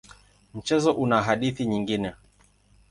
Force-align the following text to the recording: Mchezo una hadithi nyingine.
Mchezo 0.53 0.93
una 0.93 1.21
hadithi 1.21 1.65
nyingine. 1.65 2.13